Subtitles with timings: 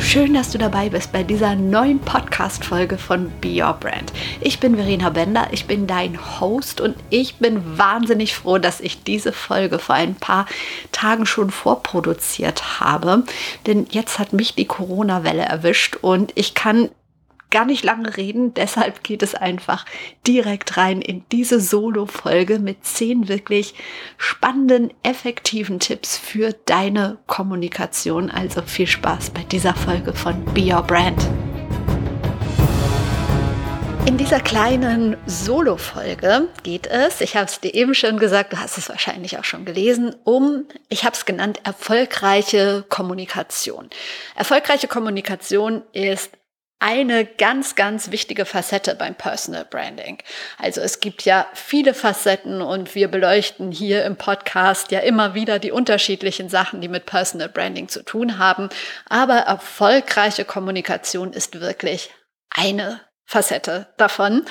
[0.00, 4.12] Schön, dass du dabei bist bei dieser neuen Podcast-Folge von Be Your Brand.
[4.40, 9.04] Ich bin Verena Bender, ich bin dein Host und ich bin wahnsinnig froh, dass ich
[9.04, 10.46] diese Folge vor ein paar
[10.90, 13.22] Tagen schon vorproduziert habe.
[13.66, 16.88] Denn jetzt hat mich die Corona-Welle erwischt und ich kann
[17.50, 18.54] gar nicht lange reden.
[18.54, 19.84] Deshalb geht es einfach
[20.26, 23.74] direkt rein in diese Solo-Folge mit zehn wirklich
[24.16, 28.30] spannenden, effektiven Tipps für deine Kommunikation.
[28.30, 31.28] Also viel Spaß bei dieser Folge von Be Your Brand.
[34.06, 38.76] In dieser kleinen Solo-Folge geht es, ich habe es dir eben schon gesagt, du hast
[38.76, 43.88] es wahrscheinlich auch schon gelesen, um, ich habe es genannt, erfolgreiche Kommunikation.
[44.34, 46.30] Erfolgreiche Kommunikation ist
[46.80, 50.18] eine ganz, ganz wichtige Facette beim Personal Branding.
[50.58, 55.58] Also es gibt ja viele Facetten und wir beleuchten hier im Podcast ja immer wieder
[55.58, 58.70] die unterschiedlichen Sachen, die mit Personal Branding zu tun haben.
[59.08, 62.10] Aber erfolgreiche Kommunikation ist wirklich
[62.48, 64.44] eine Facette davon.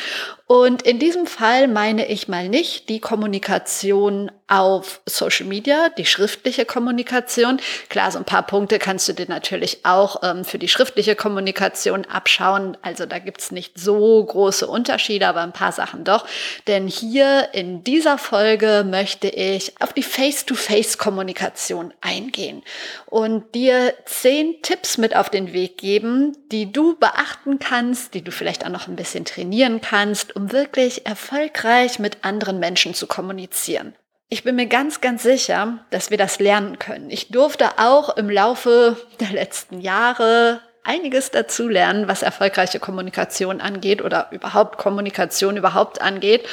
[0.52, 6.66] Und in diesem Fall meine ich mal nicht die Kommunikation auf Social Media, die schriftliche
[6.66, 7.60] Kommunikation.
[7.88, 12.06] Klar, so ein paar Punkte kannst du dir natürlich auch ähm, für die schriftliche Kommunikation
[12.06, 12.76] abschauen.
[12.82, 16.26] Also da gibt's nicht so große Unterschiede, aber ein paar Sachen doch.
[16.66, 22.64] Denn hier in dieser Folge möchte ich auf die Face-to-Face-Kommunikation eingehen
[23.06, 28.32] und dir zehn Tipps mit auf den Weg geben, die du beachten kannst, die du
[28.32, 33.94] vielleicht auch noch ein bisschen trainieren kannst, um wirklich erfolgreich mit anderen Menschen zu kommunizieren.
[34.30, 37.10] Ich bin mir ganz, ganz sicher, dass wir das lernen können.
[37.10, 44.02] Ich durfte auch im Laufe der letzten Jahre einiges dazu lernen, was erfolgreiche Kommunikation angeht
[44.02, 46.48] oder überhaupt Kommunikation überhaupt angeht.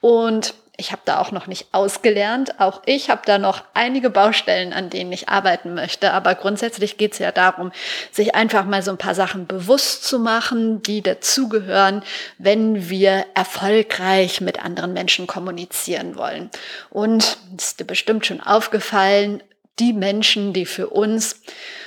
[0.00, 2.58] Und ich habe da auch noch nicht ausgelernt.
[2.58, 6.12] Auch ich habe da noch einige Baustellen, an denen ich arbeiten möchte.
[6.12, 7.70] Aber grundsätzlich geht es ja darum,
[8.10, 12.02] sich einfach mal so ein paar Sachen bewusst zu machen, die dazugehören,
[12.38, 16.50] wenn wir erfolgreich mit anderen Menschen kommunizieren wollen.
[16.90, 19.42] Und es ist dir bestimmt schon aufgefallen,
[19.78, 21.40] die Menschen, die für uns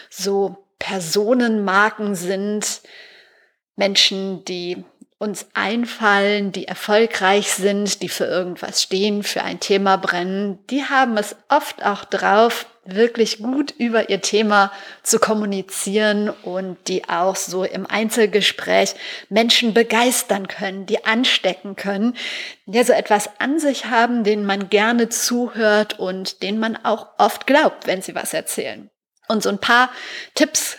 [0.09, 2.81] so Personenmarken sind,
[3.75, 4.84] Menschen, die
[5.19, 11.17] uns einfallen, die erfolgreich sind, die für irgendwas stehen, für ein Thema brennen, die haben
[11.17, 14.72] es oft auch drauf, wirklich gut über ihr Thema
[15.03, 18.95] zu kommunizieren und die auch so im Einzelgespräch
[19.29, 22.16] Menschen begeistern können, die anstecken können,
[22.66, 27.45] die so etwas an sich haben, denen man gerne zuhört und denen man auch oft
[27.45, 28.89] glaubt, wenn sie was erzählen.
[29.27, 29.89] Und so ein paar
[30.35, 30.77] Tipps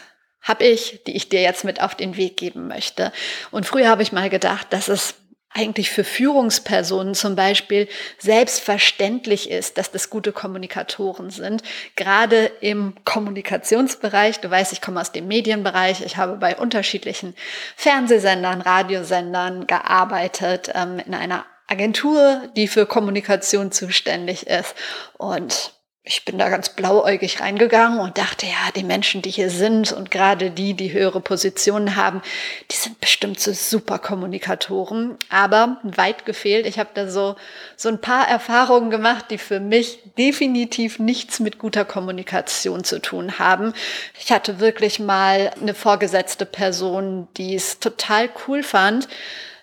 [0.48, 3.12] habe ich, die ich dir jetzt mit auf den Weg geben möchte.
[3.50, 5.14] Und früher habe ich mal gedacht, dass es
[5.50, 7.88] eigentlich für Führungspersonen zum Beispiel
[8.18, 11.62] selbstverständlich ist, dass das gute Kommunikatoren sind.
[11.96, 14.40] Gerade im Kommunikationsbereich.
[14.40, 16.02] Du weißt, ich komme aus dem Medienbereich.
[16.04, 17.34] Ich habe bei unterschiedlichen
[17.76, 24.74] Fernsehsendern, Radiosendern gearbeitet, ähm, in einer Agentur, die für Kommunikation zuständig ist.
[25.16, 25.72] Und
[26.08, 30.10] ich bin da ganz blauäugig reingegangen und dachte, ja, die Menschen, die hier sind und
[30.10, 32.22] gerade die, die höhere Positionen haben,
[32.70, 35.18] die sind bestimmt so super Kommunikatoren.
[35.28, 36.66] Aber weit gefehlt.
[36.66, 37.36] Ich habe da so,
[37.76, 43.38] so ein paar Erfahrungen gemacht, die für mich definitiv nichts mit guter Kommunikation zu tun
[43.38, 43.74] haben.
[44.18, 49.08] Ich hatte wirklich mal eine vorgesetzte Person, die es total cool fand,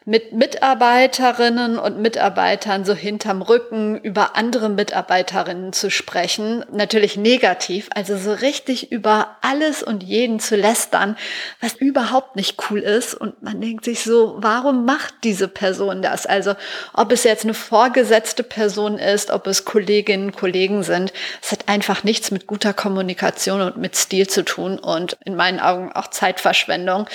[0.08, 6.64] mit Mitarbeiterinnen und Mitarbeitern so hinterm Rücken über andere Mitarbeiterinnen zu sprechen.
[6.72, 11.18] Natürlich negativ, also so richtig über alles und jeden zu lästern,
[11.60, 13.16] was überhaupt nicht cool ist.
[13.16, 16.28] Und man denkt sich so, warum macht diese Person das?
[16.28, 16.54] Also
[16.94, 22.04] ob es jetzt eine vorgesetzte Person ist, ob es Kolleginnen, Kollegen sind, es hat einfach
[22.04, 27.08] nichts mit guter Kommunikation und mit Stil zu tun und in meinen Augen auch Zeitverschwendung.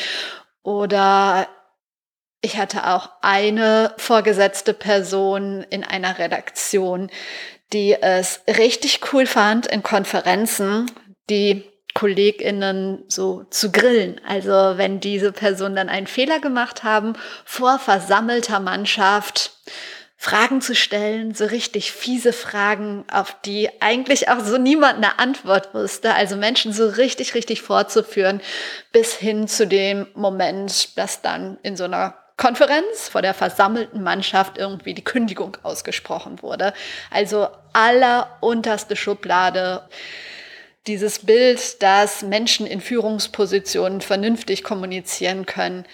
[0.65, 1.47] Oder
[2.43, 7.11] ich hatte auch eine vorgesetzte Person in einer Redaktion,
[7.73, 10.91] die es richtig cool fand, in Konferenzen
[11.29, 11.65] die
[11.95, 14.21] KollegInnen so zu grillen.
[14.27, 17.15] Also wenn diese Personen dann einen Fehler gemacht haben,
[17.45, 19.53] vor versammelter Mannschaft
[20.17, 25.73] Fragen zu stellen, so richtig fiese Fragen, auf die eigentlich auch so niemand eine Antwort
[25.73, 26.15] wusste.
[26.15, 28.43] Also Menschen so richtig, richtig vorzuführen,
[28.93, 34.57] bis hin zu dem Moment, dass dann in so einer Konferenz vor der versammelten Mannschaft
[34.57, 36.73] irgendwie die Kündigung ausgesprochen wurde.
[37.11, 39.83] Also allerunterste Schublade.
[40.87, 45.85] dieses Bild, dass Menschen in Führungspositionen vernünftig kommunizieren können,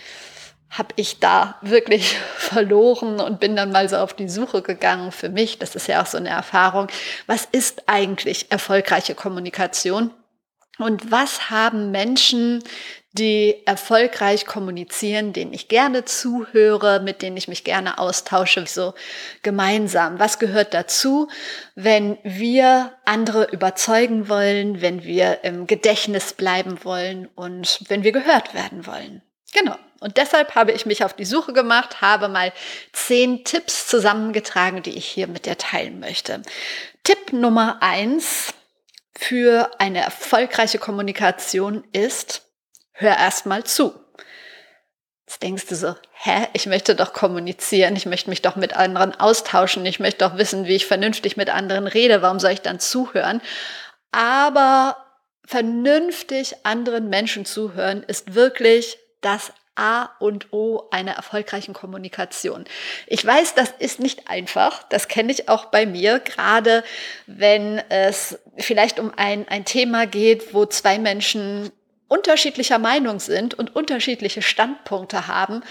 [0.71, 5.29] habe ich da wirklich verloren und bin dann mal so auf die Suche gegangen für
[5.29, 5.59] mich.
[5.59, 6.87] Das ist ja auch so eine Erfahrung.
[7.27, 10.13] Was ist eigentlich erfolgreiche Kommunikation?
[10.79, 12.63] Und was haben Menschen,
[13.13, 18.95] die erfolgreich kommunizieren, denen ich gerne zuhöre, mit denen ich mich gerne austausche, so
[19.43, 20.19] gemeinsam.
[20.19, 21.29] Was gehört dazu,
[21.75, 28.55] wenn wir andere überzeugen wollen, wenn wir im Gedächtnis bleiben wollen und wenn wir gehört
[28.55, 29.23] werden wollen?
[29.55, 29.77] Genau.
[30.01, 32.53] Und deshalb habe ich mich auf die Suche gemacht, habe mal
[32.93, 36.43] zehn Tipps zusammengetragen, die ich hier mit dir teilen möchte.
[37.03, 38.53] Tipp Nummer eins
[39.19, 42.43] für eine erfolgreiche Kommunikation ist,
[42.93, 43.95] hör erst mal zu.
[45.27, 49.13] Jetzt denkst du so, hä, ich möchte doch kommunizieren, ich möchte mich doch mit anderen
[49.19, 52.79] austauschen, ich möchte doch wissen, wie ich vernünftig mit anderen rede, warum soll ich dann
[52.79, 53.41] zuhören?
[54.13, 54.97] Aber
[55.45, 62.65] vernünftig anderen Menschen zuhören ist wirklich das A und O einer erfolgreichen Kommunikation.
[63.07, 64.83] Ich weiß, das ist nicht einfach.
[64.85, 66.83] Das kenne ich auch bei mir, gerade
[67.27, 71.71] wenn es vielleicht um ein, ein Thema geht, wo zwei Menschen
[72.09, 75.63] unterschiedlicher Meinung sind und unterschiedliche Standpunkte haben.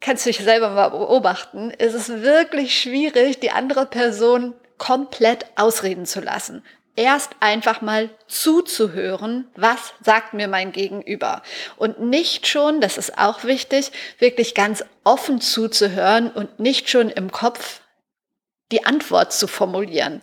[0.00, 1.70] Kannst du dich selber mal beobachten.
[1.70, 6.62] ist Es wirklich schwierig, die andere Person komplett ausreden zu lassen
[6.96, 11.42] erst einfach mal zuzuhören, was sagt mir mein Gegenüber.
[11.76, 17.32] Und nicht schon, das ist auch wichtig, wirklich ganz offen zuzuhören und nicht schon im
[17.32, 17.80] Kopf
[18.70, 20.22] die Antwort zu formulieren.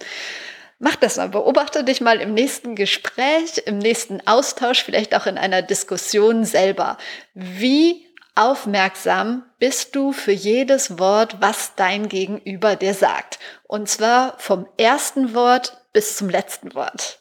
[0.79, 5.37] Mach das mal, beobachte dich mal im nächsten Gespräch, im nächsten Austausch, vielleicht auch in
[5.37, 6.97] einer Diskussion selber.
[7.33, 8.05] Wie
[8.35, 13.39] aufmerksam bist du für jedes Wort, was dein Gegenüber dir sagt.
[13.63, 17.19] Und zwar vom ersten Wort bis zum letzten Wort.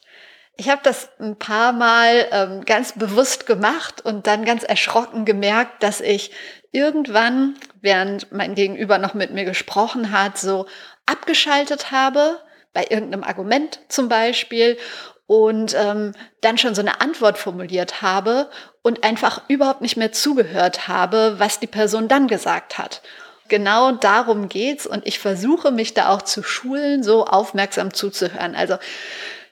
[0.55, 5.83] Ich habe das ein paar Mal ähm, ganz bewusst gemacht und dann ganz erschrocken gemerkt,
[5.83, 6.31] dass ich
[6.71, 10.65] irgendwann, während mein Gegenüber noch mit mir gesprochen hat, so
[11.05, 12.39] abgeschaltet habe,
[12.71, 14.77] bei irgendeinem Argument zum Beispiel,
[15.27, 18.49] und ähm, dann schon so eine Antwort formuliert habe
[18.81, 23.01] und einfach überhaupt nicht mehr zugehört habe, was die Person dann gesagt hat
[23.49, 28.55] genau darum geht's und ich versuche mich da auch zu schulen, so aufmerksam zuzuhören.
[28.55, 28.77] Also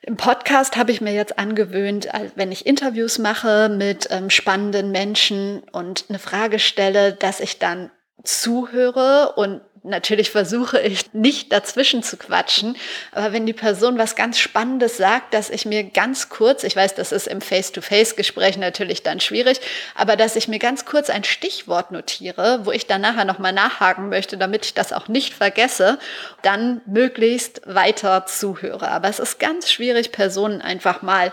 [0.02, 5.64] im Podcast habe ich mir jetzt angewöhnt, wenn ich Interviews mache mit ähm, spannenden Menschen
[5.74, 7.92] und eine Frage stelle, dass ich dann
[8.24, 12.76] zuhöre und natürlich versuche ich nicht dazwischen zu quatschen,
[13.12, 16.96] aber wenn die Person was ganz Spannendes sagt, dass ich mir ganz kurz, ich weiß,
[16.96, 19.60] das ist im Face-to-Face-Gespräch natürlich dann schwierig,
[19.96, 24.10] aber dass ich mir ganz kurz ein Stichwort notiere, wo ich dann nachher nochmal nachhaken
[24.10, 26.00] möchte, damit ich das auch nicht vergesse,
[26.42, 28.90] dann möglichst weiter zuhöre.
[28.90, 31.32] Aber es ist ganz schwierig, Personen einfach mal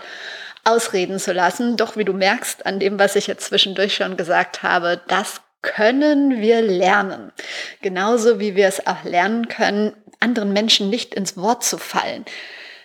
[0.65, 1.77] ausreden zu lassen.
[1.77, 6.39] Doch wie du merkst an dem, was ich jetzt zwischendurch schon gesagt habe, das können
[6.41, 7.33] wir lernen.
[7.81, 12.23] Genauso wie wir es auch lernen können, anderen Menschen nicht ins Wort zu fallen.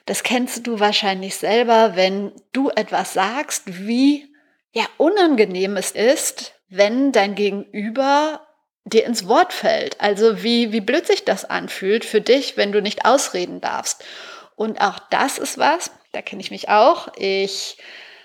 [0.06, 4.34] Das kennst du wahrscheinlich selber, wenn du etwas sagst, wie
[4.72, 8.46] ja unangenehm es ist, wenn dein Gegenüber
[8.84, 10.00] dir ins Wort fällt.
[10.00, 14.02] Also wie, wie blöd sich das anfühlt für dich, wenn du nicht ausreden darfst.
[14.56, 17.08] Und auch das ist was, da kenne ich mich auch.
[17.16, 17.76] Ich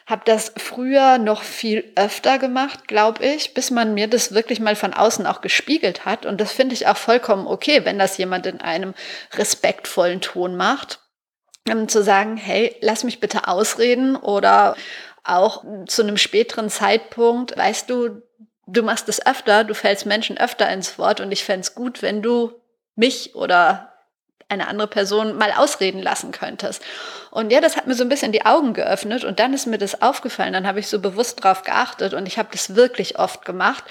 [0.06, 4.76] habe das früher noch viel öfter gemacht, glaube ich, bis man mir das wirklich mal
[4.76, 6.28] von außen auch gespiegelt hat.
[6.28, 8.94] Und das finde ich auch vollkommen okay, wenn das jemand in einem
[9.34, 11.00] respektvollen Ton macht.
[11.68, 14.76] Um zu sagen, hey, lass mich bitte ausreden oder
[15.24, 18.22] auch zu einem späteren Zeitpunkt, weißt du,
[18.68, 22.04] du machst es öfter, du fällst Menschen öfter ins Wort und ich fände es gut,
[22.04, 22.52] wenn du
[22.96, 23.95] mich oder
[24.50, 26.84] eine andere Person mal ausreden lassen könntest.
[27.32, 29.78] Und ja, das hat mir so ein bisschen die Augen geöffnet und dann ist mir
[29.78, 30.54] das aufgefallen.
[30.54, 33.84] Dann habe ich so bewusst drauf geachtet und ich habe das wirklich oft gemacht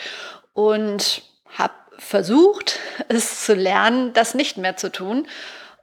[0.52, 1.22] und
[1.58, 5.26] habe versucht, es zu lernen, das nicht mehr zu tun.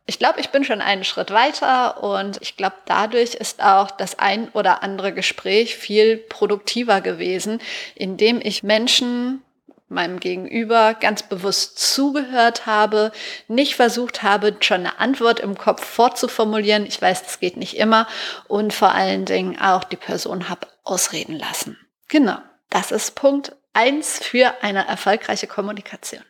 [0.07, 4.19] Ich glaube, ich bin schon einen Schritt weiter und ich glaube, dadurch ist auch das
[4.19, 7.61] ein oder andere Gespräch viel produktiver gewesen,
[7.95, 9.41] indem ich Menschen
[9.91, 13.11] meinem Gegenüber ganz bewusst zugehört habe,
[13.47, 16.85] nicht versucht habe, schon eine Antwort im Kopf vorzuformulieren.
[16.85, 18.07] Ich weiß, das geht nicht immer.
[18.47, 21.77] Und vor allen Dingen auch die Person habe ausreden lassen.
[22.07, 22.37] Genau,
[22.69, 26.23] das ist Punkt eins für eine erfolgreiche Kommunikation.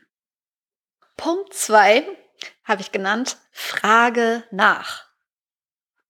[1.17, 2.03] Punkt zwei
[2.63, 5.05] habe ich genannt, Frage nach.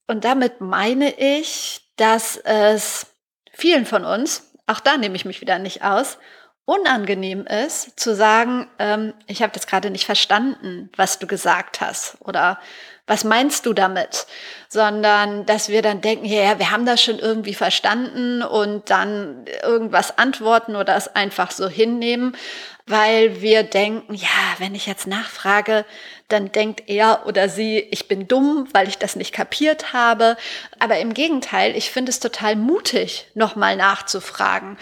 [0.07, 3.07] Und damit meine ich, dass es
[3.51, 6.17] vielen von uns, auch da nehme ich mich wieder nicht aus,
[6.65, 12.17] unangenehm ist, zu sagen, ähm, ich habe das gerade nicht verstanden, was du gesagt hast
[12.21, 12.59] oder
[13.07, 14.25] was meinst du damit?
[14.69, 19.45] Sondern, dass wir dann denken, ja, ja, wir haben das schon irgendwie verstanden und dann
[19.63, 22.37] irgendwas antworten oder es einfach so hinnehmen,
[22.85, 25.83] weil wir denken, ja, wenn ich jetzt nachfrage,
[26.29, 30.37] dann denkt er oder sie, ich bin dumm, weil ich das nicht kapiert habe.
[30.79, 34.77] Aber im Gegenteil, ich finde es total mutig, nochmal nachzufragen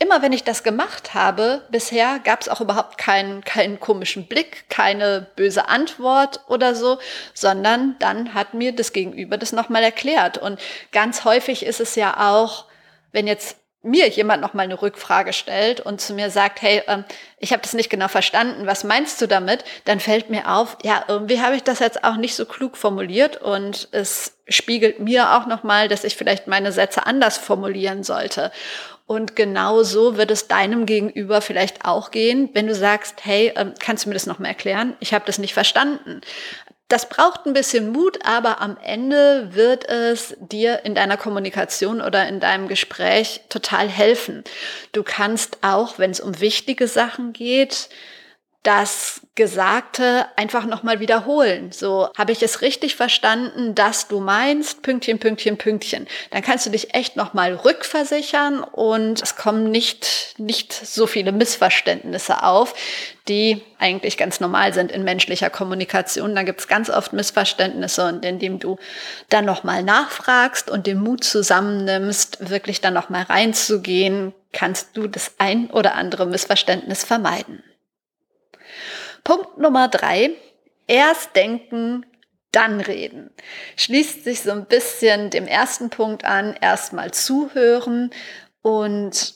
[0.00, 4.64] immer wenn ich das gemacht habe, bisher gab es auch überhaupt keinen, keinen komischen Blick,
[4.70, 6.98] keine böse Antwort oder so,
[7.34, 10.38] sondern dann hat mir das Gegenüber das nochmal erklärt.
[10.38, 10.58] Und
[10.90, 12.64] ganz häufig ist es ja auch,
[13.12, 17.04] wenn jetzt mir jemand nochmal eine Rückfrage stellt und zu mir sagt, hey, ähm,
[17.38, 19.64] ich habe das nicht genau verstanden, was meinst du damit?
[19.86, 23.38] Dann fällt mir auf, ja, irgendwie habe ich das jetzt auch nicht so klug formuliert
[23.38, 28.52] und es spiegelt mir auch nochmal, dass ich vielleicht meine Sätze anders formulieren sollte.
[29.10, 33.74] Und genau so wird es deinem Gegenüber vielleicht auch gehen, wenn du sagst, hey, ähm,
[33.80, 34.96] kannst du mir das nochmal erklären?
[35.00, 36.20] Ich habe das nicht verstanden.
[36.86, 42.28] Das braucht ein bisschen Mut, aber am Ende wird es dir in deiner Kommunikation oder
[42.28, 44.44] in deinem Gespräch total helfen.
[44.92, 47.88] Du kannst auch, wenn es um wichtige Sachen geht,
[48.62, 51.72] das Gesagte einfach nochmal wiederholen.
[51.72, 56.06] So, habe ich es richtig verstanden, dass du meinst, Pünktchen, Pünktchen, Pünktchen.
[56.30, 62.42] Dann kannst du dich echt nochmal rückversichern und es kommen nicht, nicht so viele Missverständnisse
[62.42, 62.74] auf,
[63.28, 66.34] die eigentlich ganz normal sind in menschlicher Kommunikation.
[66.34, 68.76] Da gibt es ganz oft Missverständnisse und indem du
[69.30, 75.70] dann nochmal nachfragst und den Mut zusammennimmst, wirklich dann nochmal reinzugehen, kannst du das ein
[75.70, 77.62] oder andere Missverständnis vermeiden.
[79.30, 80.30] Punkt Nummer drei,
[80.88, 82.04] erst denken,
[82.50, 83.30] dann reden.
[83.76, 88.10] Schließt sich so ein bisschen dem ersten Punkt an, erstmal zuhören
[88.62, 89.34] und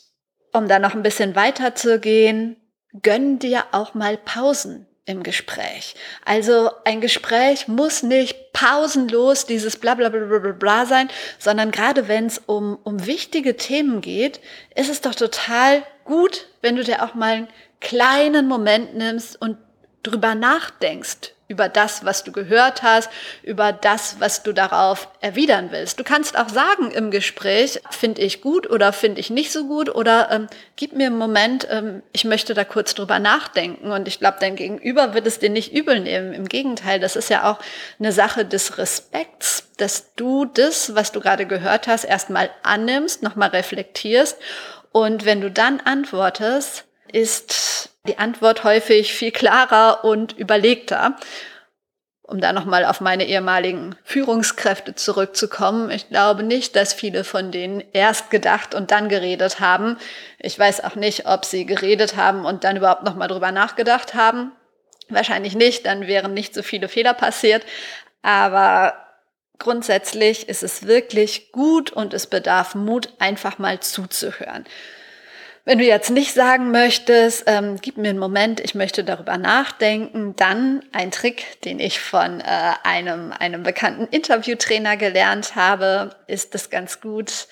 [0.53, 2.57] um da noch ein bisschen weiter zu gehen,
[3.05, 5.95] gönn dir auch mal Pausen im Gespräch.
[6.25, 11.09] Also ein Gespräch muss nicht pausenlos dieses bla bla bla bla bla sein,
[11.39, 14.41] sondern gerade wenn es um, um wichtige Themen geht,
[14.75, 17.49] ist es doch total gut, wenn du dir auch mal einen
[17.81, 19.57] kleinen Moment nimmst und
[20.05, 23.11] drüber nachdenkst, über das, was du gehört hast,
[23.43, 26.01] über das, was du darauf erwidern willst.
[26.01, 29.95] Du kannst auch sagen im Gespräch, finde ich gut oder finde ich nicht so gut
[29.95, 30.47] oder ähm,
[30.77, 33.91] gib mir einen Moment, ähm, ich möchte da kurz drüber nachdenken.
[33.91, 36.33] Und ich glaube, dein Gegenüber wird es dir nicht übel nehmen.
[36.33, 37.59] Im Gegenteil, das ist ja auch
[37.99, 43.51] eine Sache des Respekts, dass du das, was du gerade gehört hast, erstmal annimmst, nochmal
[43.51, 44.39] reflektierst.
[44.93, 51.17] Und wenn du dann antwortest, ist die Antwort häufig viel klarer und überlegter.
[52.27, 55.91] Um da nochmal auf meine ehemaligen Führungskräfte zurückzukommen.
[55.91, 59.99] Ich glaube nicht, dass viele von denen erst gedacht und dann geredet haben.
[60.39, 64.53] Ich weiß auch nicht, ob sie geredet haben und dann überhaupt nochmal drüber nachgedacht haben.
[65.11, 67.63] Wahrscheinlich nicht, dann wären nicht so viele Fehler passiert.
[68.23, 68.95] Aber
[69.59, 74.65] grundsätzlich ist es wirklich gut und es bedarf Mut, einfach mal zuzuhören.
[75.67, 80.37] Wenn du jetzt nicht sagen möchtest, ähm, gib mir einen Moment, ich möchte darüber nachdenken,
[80.37, 82.45] dann ein Trick, den ich von äh,
[82.83, 87.49] einem, einem bekannten Interviewtrainer gelernt habe, ist es ganz gut,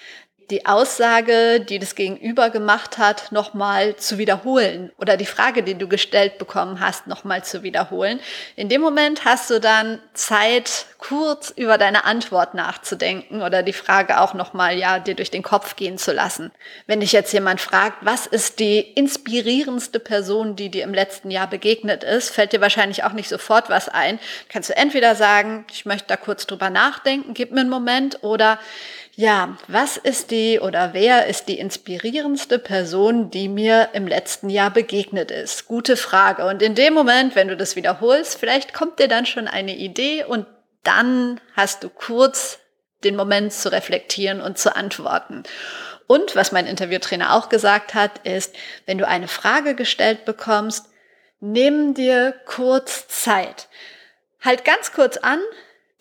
[0.52, 5.88] die Aussage, die das Gegenüber gemacht hat, nochmal zu wiederholen oder die Frage, die du
[5.88, 8.20] gestellt bekommen hast, nochmal zu wiederholen.
[8.54, 14.20] In dem Moment hast du dann Zeit, kurz über deine Antwort nachzudenken oder die Frage
[14.20, 16.52] auch nochmal, ja, dir durch den Kopf gehen zu lassen.
[16.86, 21.48] Wenn dich jetzt jemand fragt, was ist die inspirierendste Person, die dir im letzten Jahr
[21.48, 24.20] begegnet ist, fällt dir wahrscheinlich auch nicht sofort was ein.
[24.48, 28.58] Kannst du entweder sagen, ich möchte da kurz drüber nachdenken, gib mir einen Moment oder
[29.14, 34.70] ja, was ist die oder wer ist die inspirierendste Person, die mir im letzten Jahr
[34.70, 35.66] begegnet ist?
[35.66, 36.46] Gute Frage.
[36.46, 40.24] Und in dem Moment, wenn du das wiederholst, vielleicht kommt dir dann schon eine Idee
[40.24, 40.46] und
[40.82, 42.58] dann hast du kurz
[43.04, 45.42] den Moment zu reflektieren und zu antworten.
[46.06, 48.54] Und was mein Interviewtrainer auch gesagt hat, ist,
[48.86, 50.86] wenn du eine Frage gestellt bekommst,
[51.40, 53.68] nimm dir kurz Zeit.
[54.40, 55.40] Halt ganz kurz an,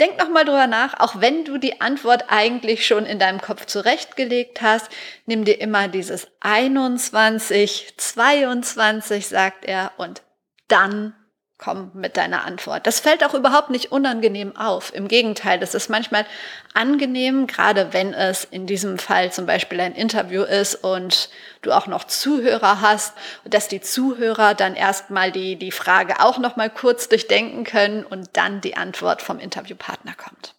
[0.02, 3.68] Denk noch mal drüber nach, auch wenn du die Antwort eigentlich schon in deinem Kopf
[3.68, 4.90] zurechtgelegt hast,
[5.28, 10.24] nimm dir immer dieses 21, 22, sagt er, und
[10.68, 11.14] dann
[11.62, 12.88] komm mit deiner Antwort.
[12.88, 14.94] Das fällt auch überhaupt nicht unangenehm auf.
[14.94, 16.26] Im Gegenteil, das ist manchmal
[16.74, 21.30] angenehm, gerade wenn es in diesem Fall zum Beispiel ein Interview ist und
[21.62, 23.14] du auch noch Zuhörer hast,
[23.46, 28.32] dass die Zuhörer dann erstmal die, die Frage auch noch mal kurz durchdenken können und
[28.34, 30.56] dann die Antwort vom Interviewpartner kommt.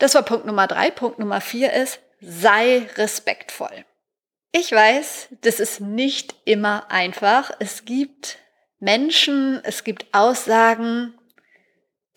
[0.00, 0.90] Das war Punkt Nummer drei.
[0.90, 3.84] Punkt Nummer vier ist, sei respektvoll.
[4.50, 7.52] Ich weiß, das ist nicht immer einfach.
[7.60, 8.38] Es gibt
[8.84, 11.14] Menschen, es gibt Aussagen,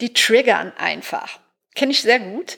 [0.02, 1.40] die triggern einfach.
[1.76, 2.58] Kenne ich sehr gut.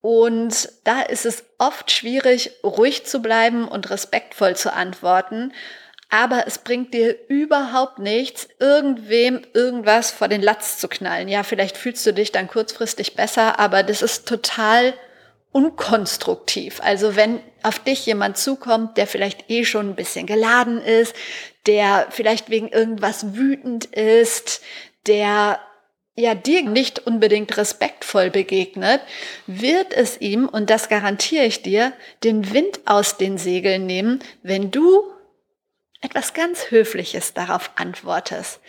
[0.00, 5.52] Und da ist es oft schwierig, ruhig zu bleiben und respektvoll zu antworten.
[6.10, 11.28] Aber es bringt dir überhaupt nichts, irgendwem irgendwas vor den Latz zu knallen.
[11.28, 14.94] Ja, vielleicht fühlst du dich dann kurzfristig besser, aber das ist total
[15.52, 16.80] unkonstruktiv.
[16.82, 21.14] Also wenn auf dich jemand zukommt, der vielleicht eh schon ein bisschen geladen ist,
[21.68, 24.62] der vielleicht wegen irgendwas wütend ist,
[25.06, 25.60] der
[26.16, 29.00] ja dir nicht unbedingt respektvoll begegnet,
[29.46, 31.92] wird es ihm, und das garantiere ich dir,
[32.24, 35.04] den Wind aus den Segeln nehmen, wenn du
[36.00, 38.60] etwas ganz Höfliches darauf antwortest.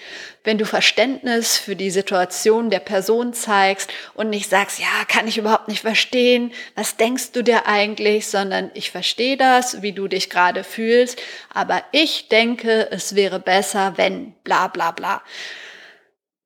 [0.43, 5.37] Wenn du Verständnis für die Situation der Person zeigst und nicht sagst, ja, kann ich
[5.37, 10.31] überhaupt nicht verstehen, was denkst du dir eigentlich, sondern ich verstehe das, wie du dich
[10.31, 11.21] gerade fühlst,
[11.53, 15.21] aber ich denke, es wäre besser, wenn bla bla bla.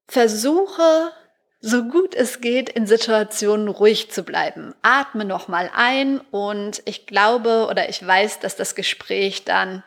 [0.09, 1.13] Versuche
[1.65, 4.75] so gut es geht, in Situationen ruhig zu bleiben.
[4.81, 9.81] Atme nochmal ein und ich glaube oder ich weiß, dass das Gespräch dann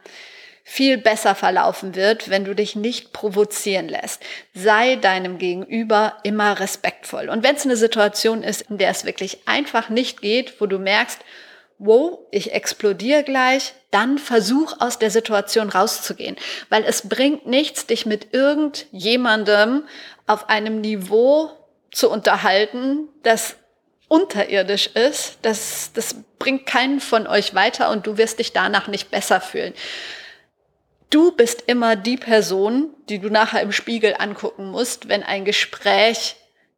[0.68, 4.20] viel besser verlaufen wird, wenn du dich nicht provozieren lässt.
[4.52, 7.28] Sei deinem Gegenüber immer respektvoll.
[7.28, 10.80] Und wenn es eine Situation ist, in der es wirklich einfach nicht geht, wo du
[10.80, 11.20] merkst,
[11.78, 16.34] wow, ich explodiere gleich, dann versuch aus der Situation rauszugehen,
[16.68, 19.84] weil es bringt nichts, dich mit irgendjemandem
[20.26, 21.48] auf einem Niveau
[21.92, 23.54] zu unterhalten, das
[24.08, 25.38] unterirdisch ist.
[25.42, 29.72] Das, das bringt keinen von euch weiter und du wirst dich danach nicht besser fühlen
[31.10, 36.36] du bist immer die Person, die du nachher im Spiegel angucken musst, wenn ein Gespräch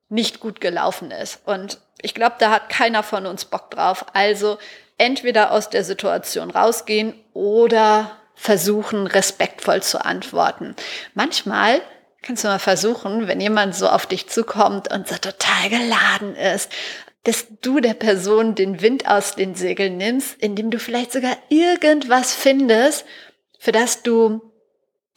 [0.08, 1.40] nicht gut gelaufen ist.
[1.46, 4.06] Und ich glaube, da hat keiner von uns Bock drauf.
[4.12, 4.58] Also
[4.96, 10.76] entweder aus der Situation rausgehen oder versuchen, respektvoll zu antworten.
[11.14, 11.80] Manchmal
[12.22, 16.70] kannst du mal versuchen, wenn jemand so auf dich zukommt und so total geladen ist,
[17.24, 22.32] dass du der Person den Wind aus den Segeln nimmst, indem du vielleicht sogar irgendwas
[22.32, 23.04] findest,
[23.58, 24.40] für das du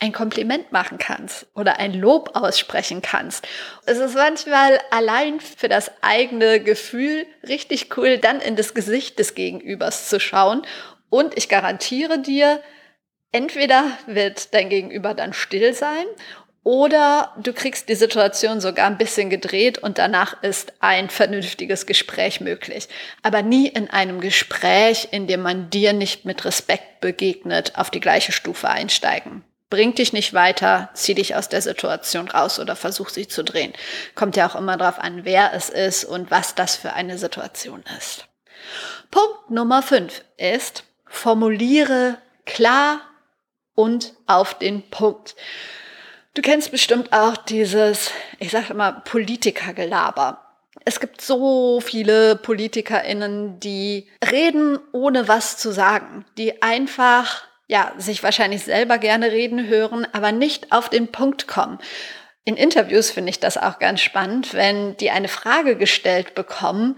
[0.01, 3.47] ein Kompliment machen kannst oder ein Lob aussprechen kannst.
[3.85, 9.35] Es ist manchmal allein für das eigene Gefühl richtig cool, dann in das Gesicht des
[9.35, 10.63] Gegenübers zu schauen.
[11.11, 12.63] Und ich garantiere dir,
[13.31, 16.05] entweder wird dein Gegenüber dann still sein
[16.63, 22.39] oder du kriegst die Situation sogar ein bisschen gedreht und danach ist ein vernünftiges Gespräch
[22.39, 22.87] möglich.
[23.23, 27.99] Aber nie in einem Gespräch, in dem man dir nicht mit Respekt begegnet, auf die
[27.99, 29.43] gleiche Stufe einsteigen.
[29.71, 33.73] Bringt dich nicht weiter, zieh dich aus der Situation raus oder versuch sie zu drehen.
[34.13, 37.83] Kommt ja auch immer darauf an, wer es ist und was das für eine Situation
[37.97, 38.27] ist.
[39.09, 43.01] Punkt Nummer fünf ist, formuliere klar
[43.73, 45.35] und auf den Punkt.
[46.33, 50.39] Du kennst bestimmt auch dieses, ich sage immer, Politikergelaber.
[50.85, 58.23] Es gibt so viele PolitikerInnen, die reden, ohne was zu sagen, die einfach, ja, sich
[58.23, 61.79] wahrscheinlich selber gerne reden hören, aber nicht auf den Punkt kommen.
[62.45, 66.97] In Interviews finde ich das auch ganz spannend, wenn die eine Frage gestellt bekommen,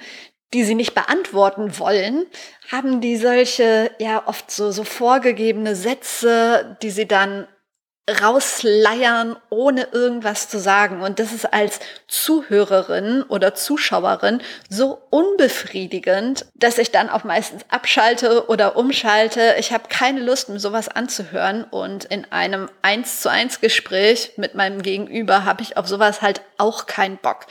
[0.54, 2.28] die sie nicht beantworten wollen,
[2.72, 7.48] haben die solche, ja, oft so, so vorgegebene Sätze, die sie dann
[8.10, 11.02] rausleiern, ohne irgendwas zu sagen.
[11.02, 18.50] Und das ist als Zuhörerin oder Zuschauerin so unbefriedigend, dass ich dann auch meistens abschalte
[18.50, 19.56] oder umschalte.
[19.58, 21.64] Ich habe keine Lust, mir sowas anzuhören.
[21.64, 26.42] Und in einem eins zu eins Gespräch mit meinem Gegenüber habe ich auf sowas halt
[26.58, 27.46] auch keinen Bock.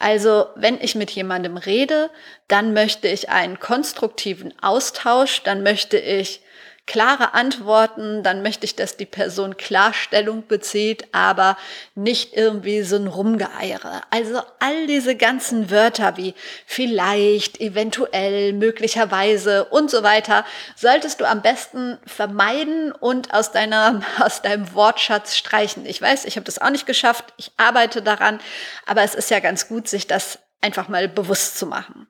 [0.00, 2.08] Also wenn ich mit jemandem rede,
[2.48, 6.40] dann möchte ich einen konstruktiven Austausch, dann möchte ich
[6.88, 11.58] klare Antworten, dann möchte ich, dass die Person Klarstellung bezieht, aber
[11.94, 14.00] nicht irgendwie so ein Rumgeeiere.
[14.10, 20.46] Also all diese ganzen Wörter wie vielleicht, eventuell, möglicherweise und so weiter,
[20.76, 25.84] solltest du am besten vermeiden und aus deiner, aus deinem Wortschatz streichen.
[25.84, 28.40] Ich weiß, ich habe das auch nicht geschafft, ich arbeite daran,
[28.86, 32.08] aber es ist ja ganz gut, sich das einfach mal bewusst zu machen.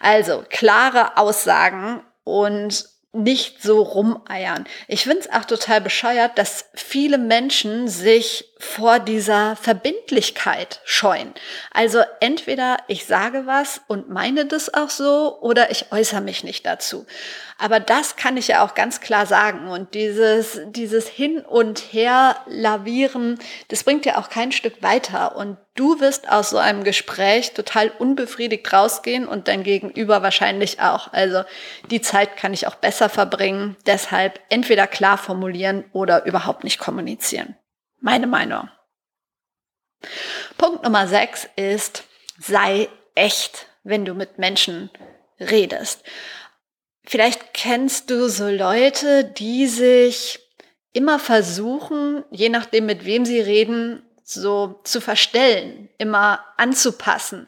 [0.00, 4.64] Also klare Aussagen und nicht so rumeiern.
[4.88, 11.34] Ich finde es auch total bescheuert, dass viele Menschen sich vor dieser Verbindlichkeit scheuen.
[11.72, 16.64] Also entweder ich sage was und meine das auch so oder ich äußere mich nicht
[16.64, 17.06] dazu.
[17.58, 19.68] Aber das kann ich ja auch ganz klar sagen.
[19.68, 23.38] Und dieses, dieses Hin und Her lavieren,
[23.68, 25.36] das bringt ja auch kein Stück weiter.
[25.36, 31.12] Und du wirst aus so einem Gespräch total unbefriedigt rausgehen und dein Gegenüber wahrscheinlich auch.
[31.12, 31.44] Also
[31.90, 33.76] die Zeit kann ich auch besser verbringen.
[33.86, 37.54] Deshalb entweder klar formulieren oder überhaupt nicht kommunizieren.
[38.00, 38.68] Meine Meinung.
[40.58, 42.04] Punkt Nummer sechs ist,
[42.38, 44.90] sei echt, wenn du mit Menschen
[45.40, 46.02] redest.
[47.04, 50.40] Vielleicht kennst du so Leute, die sich
[50.92, 57.46] immer versuchen, je nachdem mit wem sie reden, so zu verstellen, immer anzupassen.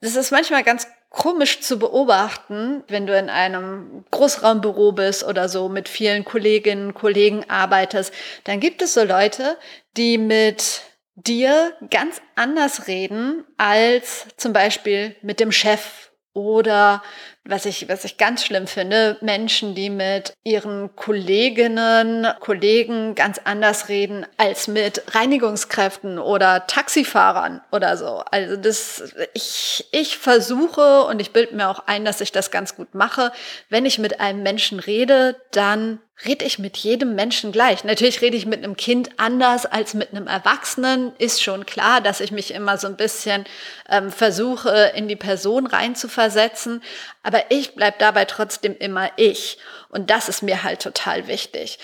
[0.00, 5.68] Das ist manchmal ganz komisch zu beobachten, wenn du in einem Großraumbüro bist oder so
[5.68, 8.12] mit vielen Kolleginnen Kollegen arbeitest,
[8.44, 9.58] dann gibt es so Leute,
[9.96, 10.82] die mit
[11.14, 17.02] dir ganz anders reden als zum Beispiel mit dem Chef oder
[17.44, 23.88] was ich, was ich ganz schlimm finde, Menschen, die mit ihren Kolleginnen, Kollegen ganz anders
[23.88, 28.22] reden als mit Reinigungskräften oder Taxifahrern oder so.
[28.30, 32.76] Also das, ich, ich versuche und ich bilde mir auch ein, dass ich das ganz
[32.76, 33.32] gut mache.
[33.68, 37.84] Wenn ich mit einem Menschen rede, dann rede ich mit jedem Menschen gleich.
[37.84, 41.12] Natürlich rede ich mit einem Kind anders als mit einem Erwachsenen.
[41.18, 43.44] Ist schon klar, dass ich mich immer so ein bisschen
[43.88, 46.82] ähm, versuche, in die Person reinzuversetzen.
[47.22, 49.58] Aber ich bleib dabei trotzdem immer ich.
[49.88, 51.78] Und das ist mir halt total wichtig.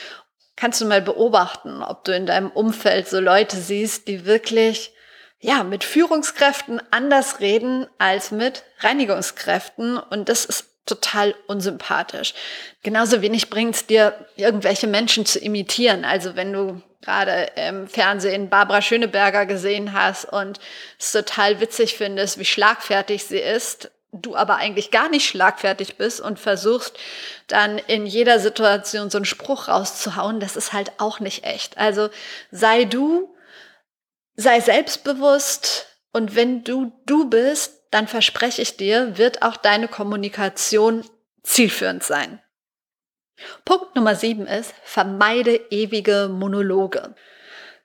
[0.56, 4.92] Kannst du mal beobachten, ob du in deinem Umfeld so Leute siehst, die wirklich
[5.40, 9.98] ja, mit Führungskräften anders reden als mit Reinigungskräften.
[9.98, 12.34] Und das ist total unsympathisch.
[12.82, 16.04] Genauso wenig bringt es dir, irgendwelche Menschen zu imitieren.
[16.04, 20.58] Also wenn du gerade im Fernsehen Barbara Schöneberger gesehen hast und
[20.98, 26.20] es total witzig findest, wie schlagfertig sie ist, du aber eigentlich gar nicht schlagfertig bist
[26.20, 26.96] und versuchst
[27.46, 31.76] dann in jeder Situation so einen Spruch rauszuhauen, das ist halt auch nicht echt.
[31.76, 32.08] Also
[32.50, 33.34] sei du,
[34.36, 41.04] sei selbstbewusst und wenn du du bist, dann verspreche ich dir, wird auch deine Kommunikation
[41.42, 42.40] zielführend sein.
[43.64, 47.14] Punkt Nummer sieben ist, vermeide ewige Monologe.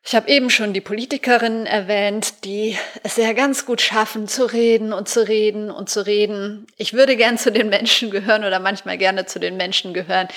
[0.06, 4.92] Ich habe eben schon die Politikerinnen erwähnt, die es ja ganz gut schaffen, zu reden
[4.92, 6.68] und zu reden und zu reden.
[6.76, 10.28] Ich würde gern zu den Menschen gehören oder manchmal gerne zu den Menschen gehören,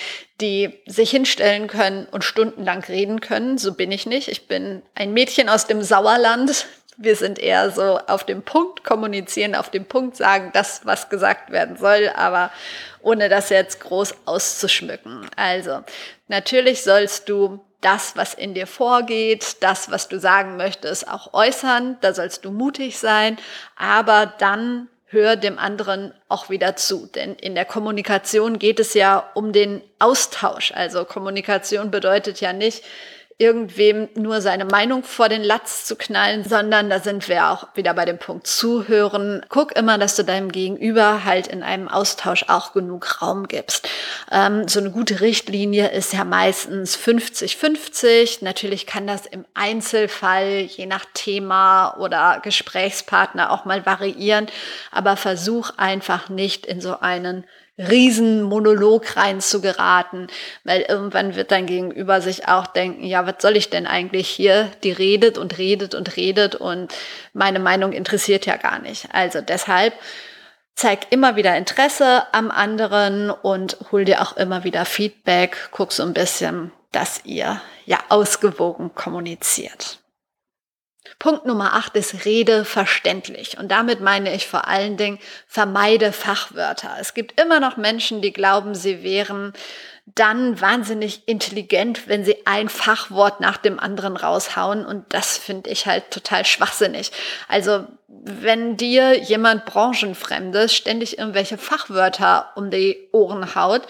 [0.40, 3.58] die sich hinstellen können und stundenlang reden können.
[3.58, 4.28] So bin ich nicht.
[4.28, 6.66] Ich bin ein Mädchen aus dem Sauerland.
[6.98, 11.50] Wir sind eher so auf dem Punkt kommunizieren, auf dem Punkt sagen, das, was gesagt
[11.50, 12.50] werden soll, aber
[13.02, 15.28] ohne das jetzt groß auszuschmücken.
[15.36, 15.82] Also,
[16.28, 21.98] natürlich sollst du das, was in dir vorgeht, das, was du sagen möchtest, auch äußern.
[22.00, 23.38] Da sollst du mutig sein,
[23.76, 27.06] aber dann hör dem anderen auch wieder zu.
[27.06, 30.72] Denn in der Kommunikation geht es ja um den Austausch.
[30.74, 32.82] Also Kommunikation bedeutet ja nicht,
[33.38, 37.92] irgendwem nur seine Meinung vor den Latz zu knallen, sondern da sind wir auch wieder
[37.92, 39.44] bei dem Punkt zuhören.
[39.50, 43.86] Guck immer, dass du deinem Gegenüber halt in einem Austausch auch genug Raum gibst.
[44.32, 48.42] Ähm, so eine gute Richtlinie ist ja meistens 50-50.
[48.42, 54.46] Natürlich kann das im Einzelfall je nach Thema oder Gesprächspartner auch mal variieren,
[54.90, 57.44] aber versuch einfach nicht in so einen
[57.78, 60.28] Riesenmonolog rein zu geraten,
[60.64, 64.70] weil irgendwann wird dein Gegenüber sich auch denken, ja, was soll ich denn eigentlich hier?
[64.82, 66.94] Die redet und redet und redet und
[67.34, 69.08] meine Meinung interessiert ja gar nicht.
[69.12, 69.94] Also deshalb
[70.74, 76.02] zeig immer wieder Interesse am anderen und hol dir auch immer wieder Feedback, guck so
[76.02, 79.98] ein bisschen, dass ihr ja ausgewogen kommuniziert.
[81.18, 83.58] Punkt Nummer acht ist Rede verständlich.
[83.58, 86.96] Und damit meine ich vor allen Dingen, vermeide Fachwörter.
[87.00, 89.54] Es gibt immer noch Menschen, die glauben, sie wären
[90.14, 94.86] dann wahnsinnig intelligent, wenn sie ein Fachwort nach dem anderen raushauen.
[94.86, 97.10] Und das finde ich halt total schwachsinnig.
[97.48, 103.82] Also wenn dir jemand Branchenfremdes ständig irgendwelche Fachwörter um die Ohren haut,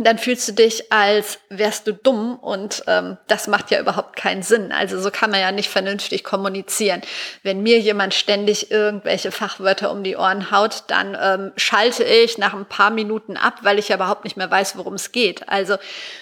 [0.00, 4.44] dann fühlst du dich, als wärst du dumm und ähm, das macht ja überhaupt keinen
[4.44, 4.70] Sinn.
[4.70, 7.02] Also so kann man ja nicht vernünftig kommunizieren.
[7.42, 12.54] Wenn mir jemand ständig irgendwelche Fachwörter um die Ohren haut, dann ähm, schalte ich nach
[12.54, 15.48] ein paar Minuten ab, weil ich ja überhaupt nicht mehr weiß, worum es geht.
[15.48, 15.76] Also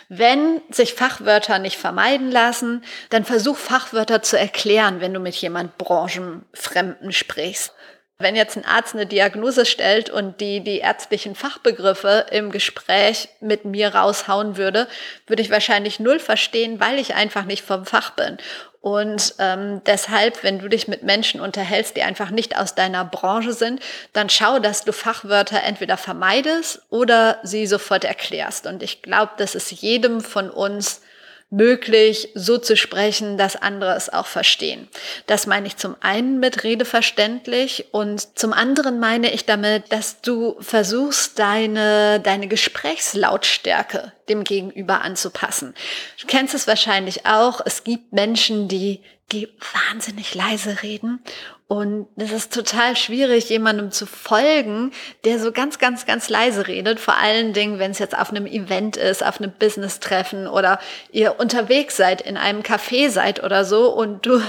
[0.08, 5.76] wenn sich Fachwörter nicht vermeiden lassen, dann versuch Fachwörter zu erklären, wenn du mit jemand
[5.76, 7.74] Branchenfremden sprichst.
[8.18, 13.66] Wenn jetzt ein Arzt eine Diagnose stellt und die die ärztlichen Fachbegriffe im Gespräch mit
[13.66, 14.88] mir raushauen würde,
[15.26, 18.38] würde ich wahrscheinlich null verstehen, weil ich einfach nicht vom Fach bin.
[18.80, 23.52] Und ähm, deshalb, wenn du dich mit Menschen unterhältst, die einfach nicht aus deiner Branche
[23.52, 23.80] sind,
[24.12, 28.66] dann schau, dass du Fachwörter entweder vermeidest oder sie sofort erklärst.
[28.66, 31.02] Und ich glaube, das ist jedem von uns
[31.50, 34.88] möglich, so zu sprechen, dass andere es auch verstehen.
[35.26, 40.56] Das meine ich zum einen mit redeverständlich und zum anderen meine ich damit, dass du
[40.60, 45.74] versuchst, deine, deine Gesprächslautstärke dem Gegenüber anzupassen.
[46.20, 47.60] Du kennst es wahrscheinlich auch.
[47.64, 51.20] Es gibt Menschen, die, die wahnsinnig leise reden
[51.68, 54.92] und es ist total schwierig, jemandem zu folgen,
[55.24, 57.00] der so ganz, ganz, ganz leise redet.
[57.00, 60.78] Vor allen Dingen, wenn es jetzt auf einem Event ist, auf einem Business-Treffen oder
[61.10, 64.40] ihr unterwegs seid, in einem Café seid oder so und du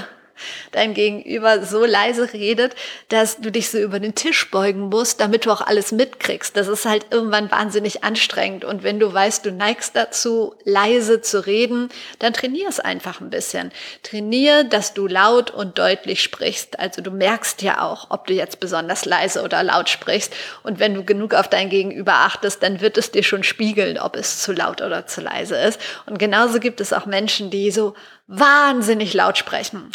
[0.72, 2.76] dein Gegenüber so leise redet,
[3.10, 6.56] dass du dich so über den Tisch beugen musst, damit du auch alles mitkriegst.
[6.56, 8.66] Das ist halt irgendwann wahnsinnig anstrengend.
[8.66, 13.30] Und wenn du weißt, du neigst dazu, leise zu reden, dann trainier es einfach ein
[13.30, 13.72] bisschen.
[14.04, 16.80] Trainier, dass du laut und deutlich sprichst.
[16.80, 20.34] Also du merkst ja auch, ob du jetzt besonders leise oder laut sprichst.
[20.64, 24.16] Und wenn du genug auf dein Gegenüber achtest, dann wird es dir schon spiegeln, ob
[24.16, 25.80] es zu laut oder zu leise ist.
[26.06, 27.96] Und genauso gibt es auch Menschen, die so
[28.28, 29.92] wahnsinnig laut sprechen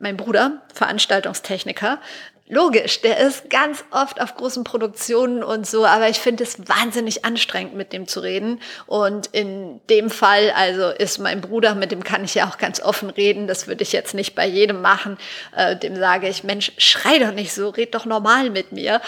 [0.00, 2.00] mein Bruder, Veranstaltungstechniker.
[2.48, 7.24] Logisch, der ist ganz oft auf großen Produktionen und so, aber ich finde es wahnsinnig
[7.24, 8.60] anstrengend, mit dem zu reden.
[8.86, 12.80] Und in dem Fall, also ist mein Bruder, mit dem kann ich ja auch ganz
[12.80, 13.46] offen reden.
[13.46, 15.16] Das würde ich jetzt nicht bei jedem machen.
[15.54, 19.00] Äh, dem sage ich, Mensch, schrei doch nicht so, red doch normal mit mir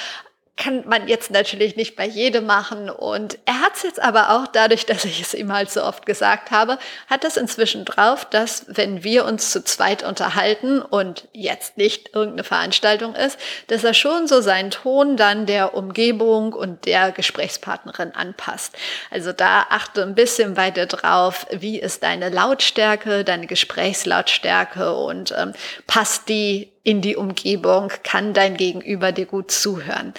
[0.57, 2.91] kann man jetzt natürlich nicht bei jedem machen.
[2.91, 6.07] Und er hat es jetzt aber auch, dadurch, dass ich es ihm halt so oft
[6.07, 11.79] gesagt habe, hat das inzwischen drauf, dass wenn wir uns zu zweit unterhalten und jetzt
[11.79, 13.39] nicht irgendeine Veranstaltung ist,
[13.69, 18.77] dass er schon so seinen Ton dann der Umgebung und der Gesprächspartnerin anpasst.
[19.11, 25.53] Also da achte ein bisschen weiter drauf, wie ist deine Lautstärke, deine Gesprächslautstärke und ähm,
[25.87, 30.15] passt die in die Umgebung, kann dein Gegenüber dir gut zuhören.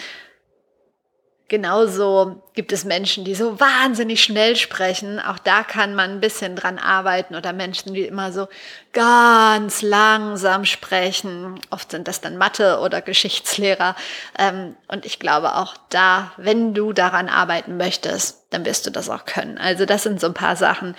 [1.54, 5.20] Genauso gibt es Menschen, die so wahnsinnig schnell sprechen.
[5.20, 7.36] Auch da kann man ein bisschen dran arbeiten.
[7.36, 8.48] Oder Menschen, die immer so
[8.92, 11.60] ganz langsam sprechen.
[11.70, 13.96] Oft sind das dann Mathe- oder Geschichtslehrer.
[14.40, 19.08] Ähm, und ich glaube auch da, wenn du daran arbeiten möchtest, dann wirst du das
[19.08, 19.60] auch können.
[19.60, 20.96] Also das sind so ein paar Sachen,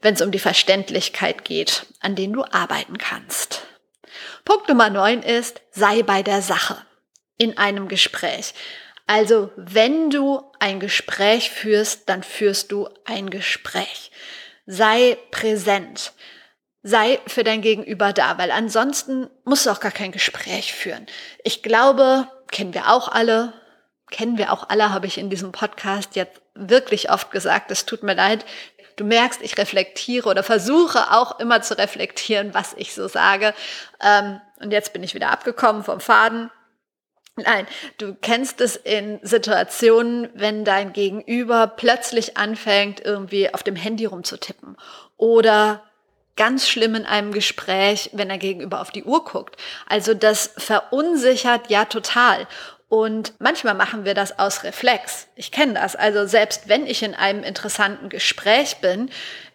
[0.00, 3.67] wenn es um die Verständlichkeit geht, an denen du arbeiten kannst.
[4.48, 6.78] Punkt Nummer 9 ist, sei bei der Sache
[7.36, 8.54] in einem Gespräch.
[9.06, 14.10] Also wenn du ein Gespräch führst, dann führst du ein Gespräch.
[14.64, 16.14] Sei präsent.
[16.82, 21.04] Sei für dein Gegenüber da, weil ansonsten musst du auch gar kein Gespräch führen.
[21.44, 23.52] Ich glaube, kennen wir auch alle,
[24.10, 27.70] kennen wir auch alle, habe ich in diesem Podcast jetzt wirklich oft gesagt.
[27.70, 28.46] Es tut mir leid.
[28.98, 33.54] Du merkst, ich reflektiere oder versuche auch immer zu reflektieren, was ich so sage.
[34.02, 36.50] Ähm, und jetzt bin ich wieder abgekommen vom Faden.
[37.36, 44.06] Nein, du kennst es in Situationen, wenn dein Gegenüber plötzlich anfängt, irgendwie auf dem Handy
[44.06, 44.76] rumzutippen
[45.16, 45.84] oder
[46.34, 49.56] ganz schlimm in einem Gespräch, wenn er gegenüber auf die Uhr guckt.
[49.86, 52.48] Also das verunsichert ja total.
[52.88, 55.28] Und manchmal machen wir das aus Reflex.
[55.36, 55.94] Ich kenne das.
[55.94, 59.10] Also selbst wenn ich in einem interessanten Gespräch bin,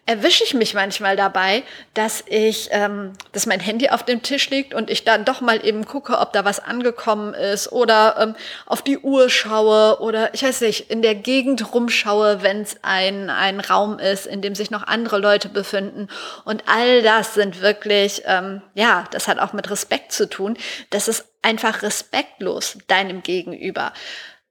[0.06, 1.62] erwische ich mich manchmal dabei,
[1.94, 5.64] dass ich, ähm, dass mein Handy auf dem Tisch liegt und ich dann doch mal
[5.64, 8.36] eben gucke, ob da was angekommen ist oder ähm,
[8.66, 13.30] auf die Uhr schaue oder ich weiß nicht, in der Gegend rumschaue, wenn es ein,
[13.30, 16.08] ein Raum ist, in dem sich noch andere Leute befinden.
[16.44, 20.58] Und all das sind wirklich, ähm, ja, das hat auch mit Respekt zu tun.
[20.90, 23.92] Das ist einfach respektlos deinem Gegenüber.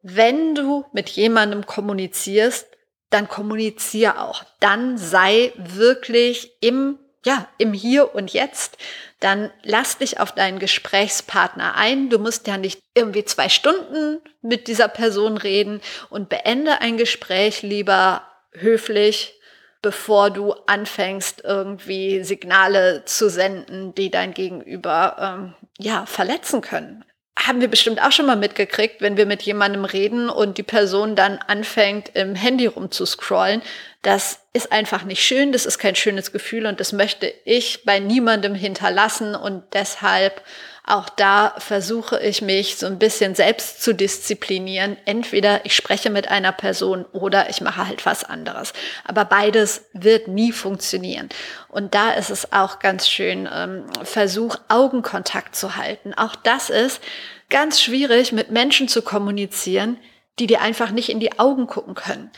[0.02, 2.68] Wenn du mit jemandem kommunizierst,
[3.14, 4.44] dann kommuniziere auch.
[4.60, 8.78] Dann sei wirklich im, ja, im Hier und Jetzt.
[9.20, 12.10] Dann lass dich auf deinen Gesprächspartner ein.
[12.10, 17.62] Du musst ja nicht irgendwie zwei Stunden mit dieser Person reden und beende ein Gespräch
[17.62, 19.40] lieber höflich,
[19.82, 27.06] bevor du anfängst, irgendwie Signale zu senden, die dein Gegenüber ähm, ja verletzen können
[27.38, 31.16] haben wir bestimmt auch schon mal mitgekriegt, wenn wir mit jemandem reden und die Person
[31.16, 33.62] dann anfängt, im Handy rumzuscrollen.
[34.02, 38.00] Das ist einfach nicht schön, das ist kein schönes Gefühl und das möchte ich bei
[38.00, 40.42] niemandem hinterlassen und deshalb
[40.86, 44.98] auch da versuche ich mich so ein bisschen selbst zu disziplinieren.
[45.06, 48.74] Entweder ich spreche mit einer Person oder ich mache halt was anderes.
[49.06, 51.30] Aber beides wird nie funktionieren.
[51.70, 56.14] Und da ist es auch ganz schön, ähm, Versuch, Augenkontakt zu halten.
[56.16, 57.02] Auch das ist
[57.50, 59.98] ganz schwierig, mit Menschen zu kommunizieren,
[60.38, 62.30] die dir einfach nicht in die Augen gucken können.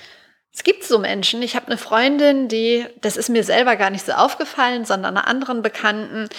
[0.54, 4.06] Es gibt so Menschen, ich habe eine Freundin, die, das ist mir selber gar nicht
[4.06, 6.30] so aufgefallen, sondern einer anderen Bekannten,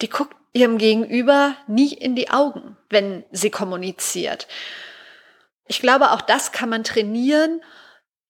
[0.00, 4.48] die guckt ihrem Gegenüber nie in die Augen, wenn sie kommuniziert.
[5.66, 7.62] Ich glaube, auch das kann man trainieren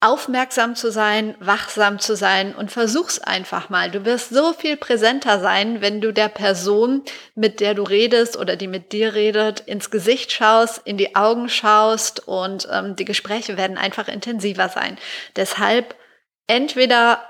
[0.03, 3.89] aufmerksam zu sein, wachsam zu sein und versuch's einfach mal.
[3.89, 7.03] Du wirst so viel präsenter sein, wenn du der Person,
[7.37, 11.49] mit der du redest oder die mit dir redet, ins Gesicht schaust, in die Augen
[11.49, 14.99] schaust und ähm, die Gespräche werden einfach intensiver sein.
[15.37, 15.95] Deshalb
[16.49, 17.23] entweder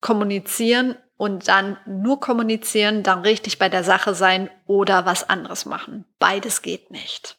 [0.00, 6.04] kommunizieren und dann nur kommunizieren, dann richtig bei der Sache sein oder was anderes machen.
[6.18, 7.36] Beides geht nicht.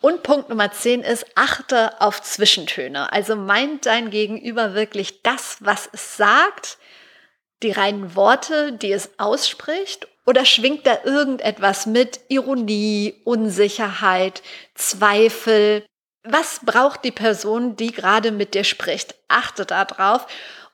[0.00, 3.12] Und Punkt Nummer 10 ist, achte auf Zwischentöne.
[3.12, 6.78] Also meint dein Gegenüber wirklich das, was es sagt,
[7.62, 14.42] die reinen Worte, die es ausspricht, oder schwingt da irgendetwas mit Ironie, Unsicherheit,
[14.74, 15.86] Zweifel?
[16.24, 19.14] Was braucht die Person, die gerade mit dir spricht?
[19.28, 20.26] Achte darauf.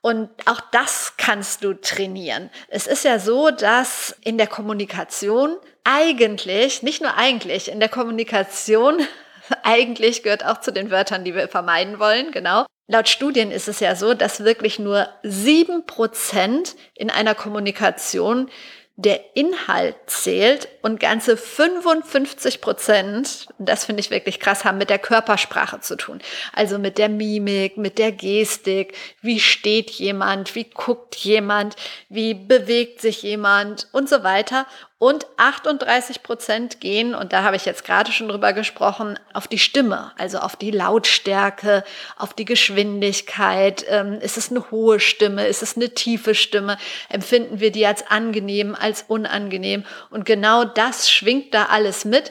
[0.02, 2.50] Und auch das kannst du trainieren.
[2.68, 8.98] Es ist ja so, dass in der Kommunikation eigentlich, nicht nur eigentlich, in der Kommunikation
[9.62, 12.66] eigentlich gehört auch zu den Wörtern, die wir vermeiden wollen, genau.
[12.88, 18.50] Laut Studien ist es ja so, dass wirklich nur sieben Prozent in einer Kommunikation
[18.96, 24.98] der Inhalt zählt und ganze 55 Prozent, das finde ich wirklich krass, haben mit der
[24.98, 26.20] Körpersprache zu tun.
[26.52, 31.76] Also mit der Mimik, mit der Gestik, wie steht jemand, wie guckt jemand,
[32.10, 34.66] wie bewegt sich jemand und so weiter.
[35.02, 39.58] Und 38 Prozent gehen, und da habe ich jetzt gerade schon drüber gesprochen, auf die
[39.58, 41.82] Stimme, also auf die Lautstärke,
[42.16, 43.84] auf die Geschwindigkeit.
[43.88, 45.48] Ähm, ist es eine hohe Stimme?
[45.48, 46.78] Ist es eine tiefe Stimme?
[47.08, 49.84] Empfinden wir die als angenehm, als unangenehm?
[50.10, 52.30] Und genau das schwingt da alles mit.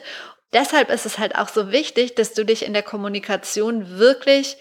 [0.54, 4.56] Deshalb ist es halt auch so wichtig, dass du dich in der Kommunikation wirklich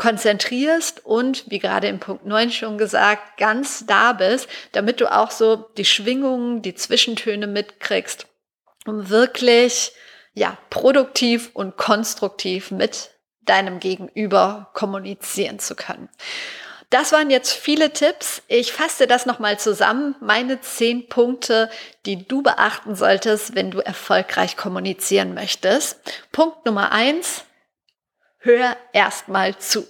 [0.00, 5.30] konzentrierst und, wie gerade im Punkt 9 schon gesagt, ganz da bist, damit du auch
[5.30, 8.26] so die Schwingungen, die Zwischentöne mitkriegst,
[8.86, 9.92] um wirklich,
[10.32, 13.10] ja, produktiv und konstruktiv mit
[13.42, 16.08] deinem Gegenüber kommunizieren zu können.
[16.88, 18.40] Das waren jetzt viele Tipps.
[18.48, 20.16] Ich fasse das nochmal zusammen.
[20.20, 21.68] Meine zehn Punkte,
[22.06, 25.98] die du beachten solltest, wenn du erfolgreich kommunizieren möchtest.
[26.32, 27.44] Punkt Nummer eins,
[28.40, 29.86] hör erstmal zu.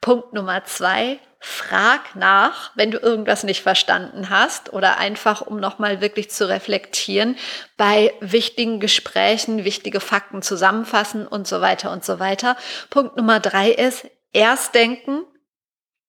[0.00, 6.00] Punkt Nummer zwei, frag nach, wenn du irgendwas nicht verstanden hast oder einfach, um nochmal
[6.00, 7.36] wirklich zu reflektieren,
[7.76, 12.56] bei wichtigen Gesprächen wichtige Fakten zusammenfassen und so weiter und so weiter.
[12.90, 15.24] Punkt Nummer drei ist, erst denken,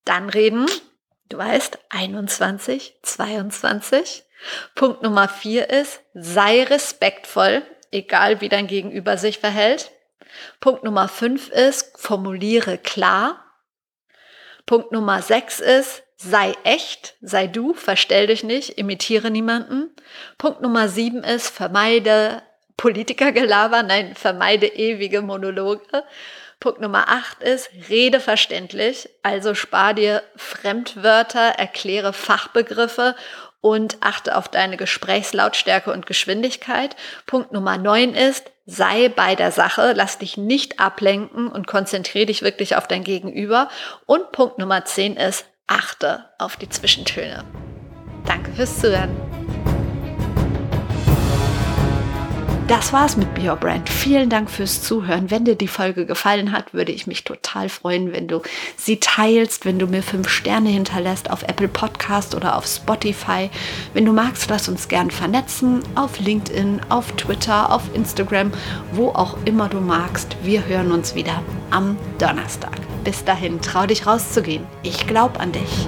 [0.06, 0.65] dann reden.
[1.30, 4.23] Du weißt, 21, 22.
[4.76, 9.91] Punkt Nummer vier ist, sei respektvoll, egal wie dein Gegenüber sich verhält.
[10.60, 13.43] Punkt Nummer fünf ist, formuliere klar.
[14.65, 19.95] Punkt Nummer sechs ist, sei echt, sei du, verstell dich nicht, imitiere niemanden.
[20.38, 22.41] Punkt Nummer sieben ist, vermeide
[22.76, 26.04] Politikergelaber, nein, vermeide ewige Monologe.
[26.60, 33.15] Punkt Nummer acht ist, rede verständlich, also spar dir Fremdwörter, erkläre Fachbegriffe
[33.62, 36.95] und achte auf deine Gesprächslautstärke und Geschwindigkeit.
[37.28, 42.43] Punkt Nummer neun ist, sei bei der Sache, lass dich nicht ablenken und konzentriere dich
[42.43, 43.69] wirklich auf dein Gegenüber.
[44.06, 47.43] Und Punkt Nummer zehn ist, achte auf die Zwischentöne.
[48.25, 49.15] Danke fürs Zuhören.
[52.67, 53.88] Das war's mit Be Your Brand.
[53.88, 55.32] Vielen Dank fürs Zuhören.
[55.32, 58.41] Wenn dir die Folge gefallen hat, würde ich mich total freuen, wenn du
[58.75, 63.49] sie teilst, wenn du mir fünf Sterne hinterlässt auf Apple Podcast oder auf Spotify.
[63.93, 68.51] Wenn du magst, lass uns gern vernetzen auf LinkedIn, auf Twitter, auf Instagram,
[68.91, 70.36] wo auch immer du magst.
[70.43, 72.75] Wir hören uns wieder am Donnerstag.
[73.06, 74.67] Bis dahin, trau dich rauszugehen.
[74.84, 75.88] Ich glaube an dich.